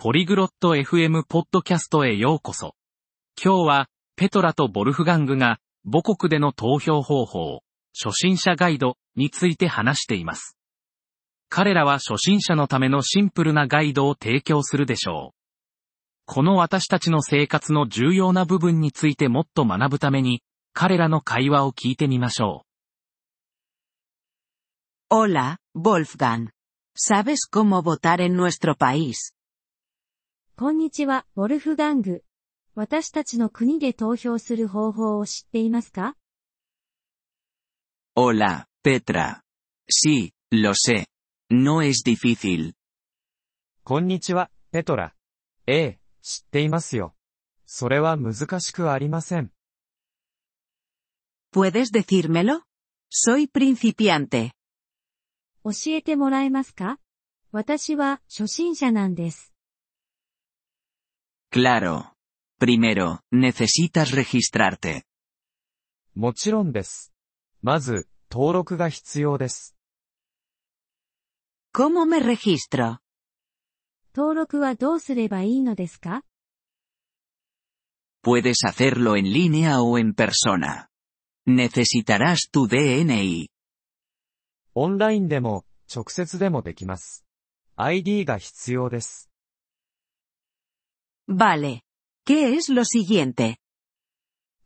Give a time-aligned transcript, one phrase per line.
[0.00, 2.76] ポリグロット FM ポッドキャストへようこそ。
[3.36, 7.62] 今日は、ペトラとボルフガングが、母国での投票方法、
[8.00, 10.56] 初心者ガイドについて話しています。
[11.48, 15.36] 彼らは初心者のためのシンプルなガイドを提供するでしょう。
[16.26, 20.44] この私たちの生活の重要な部分についてもっと学ぶために、
[20.74, 22.62] 彼らの会話を聞いてみましょ
[25.10, 26.50] う Hola, Wolfgang.
[26.96, 29.34] ¿Sabes cómo votar en nuestro país?
[30.60, 32.24] こんにちは、ウォルフガング。
[32.74, 36.16] 私たちの国で投票する方法を知っていますか
[38.16, 39.42] ？Hola, Petra.
[39.88, 41.06] Sí, lo sé.
[41.48, 42.72] No es difícil.
[43.84, 45.14] こんにちは、ペトラ。
[45.68, 47.14] ええ、知っていますよ。
[47.64, 49.52] それは難しくありません。
[51.54, 52.62] ¿Puedes decírmelo?
[53.12, 54.50] Soy principiante.
[55.62, 56.98] 教えてもらえますか？
[57.52, 59.54] 私は初心者なんです。
[61.51, 62.13] Claro.
[62.59, 65.03] Primero, necesitas registrarte.
[66.15, 67.13] もちろんです。
[67.61, 69.75] まず、登録が必要です。
[71.73, 72.99] ¿Cómo me registro?
[74.15, 76.23] 登録はどうすればいいのですか
[78.23, 80.87] Puedes hacerlo en línea o en persona.
[81.47, 83.47] Necesitarás tu DNI.
[84.75, 87.25] オンラインでも、直接でもできます。
[87.75, 89.26] ID が必要です。
[91.28, 91.82] Vale.
[92.24, 93.58] ¿Qué es lo siguiente?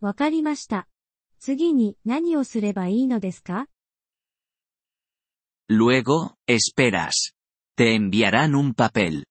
[0.00, 0.86] わかりました。
[1.38, 3.66] 次に何をすればいいのですか
[5.70, 7.32] Luego, esperas.
[7.76, 9.24] Te enviarán un papel.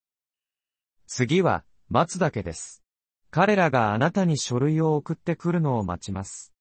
[1.06, 2.82] 次は、待つだけです。
[3.30, 6.52] 彼らがあなたに書類を送ってくるのを待ちます。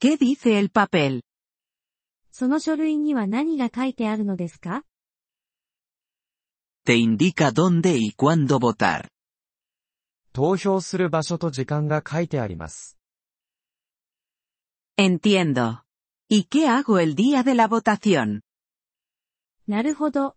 [0.00, 1.22] ¿Qué dice el papel?
[2.30, 4.84] その書類には何が書いてあるのですか
[6.88, 9.10] Te indica dónde y cuándo votar.
[10.32, 12.96] 投票する場所と時間が書いてあります。
[14.98, 15.82] Entiendo.
[16.30, 18.40] ¿Y qué hago el día de la votación?
[19.66, 20.34] なるほど。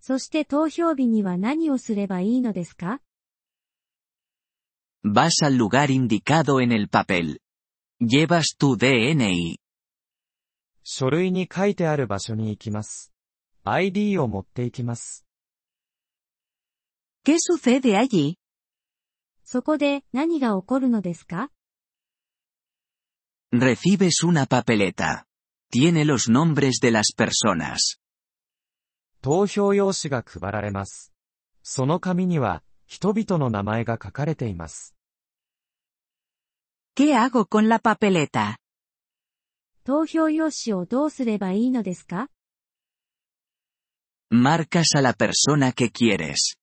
[0.00, 3.00] そして投票日には何をすればいいのですか
[5.04, 7.38] Vas al lugar indicado en el papel.
[8.00, 9.54] Llevas tu DNI.
[10.82, 13.12] 書類に書いてある場所に行きます。
[13.62, 15.24] ID を持って行きます。
[17.23, 18.37] ¿Qué sucede allí?
[19.43, 21.51] そこで何が起こるのですか
[23.53, 25.25] Recibes una papeleta.
[25.71, 27.99] Tiene los nombres de las personas.
[29.21, 31.13] 投票用紙が配られます。
[31.63, 34.95] その紙には、人々の名前が書かれています。
[36.95, 38.57] ¿Qué hago con la papeleta?
[39.83, 42.29] 投票用紙をどうすればいいのですか
[44.29, 46.57] Marcas a la persona que quieres.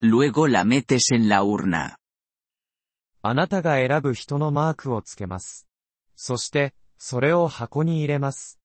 [0.00, 1.96] Luego la metes en la urna.
[3.22, 5.66] あなたが選ぶ人のマークをつけます。
[6.14, 8.60] そして、それを箱に入れます。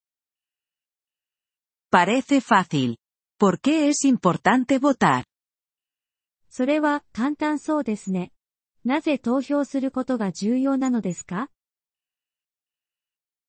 [1.91, 2.97] Parece fácil.
[3.39, 5.25] ¿Por qué es importante votar?
[6.49, 8.31] それは簡単そうですね。
[8.85, 11.49] なぜ投票することが重要なのですか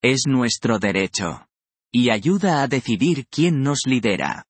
[0.02, 1.46] Es nuestro derecho.
[1.92, 4.44] Y ayuda a decidir quién nos lidera.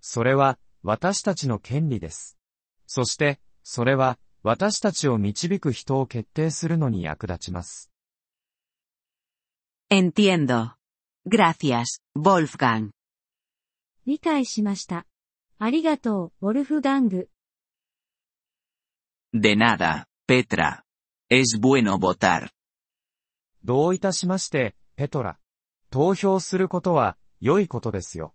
[0.00, 2.36] それは、私たちの権利です。
[2.86, 7.90] そして、それは、私たちを導く人を決定するのに役立ちます。
[9.90, 10.74] Entiendo.
[11.26, 12.90] Gracias, Wolfgang.
[14.04, 15.06] 理解しました。
[15.58, 17.30] ありがとう、ウォルフガング。
[19.32, 20.82] De nada, Petra.
[21.30, 22.50] Es bueno votar.
[23.64, 25.38] どういたしまして、ペトラ。
[25.88, 28.34] 投票することは、良いことですよ。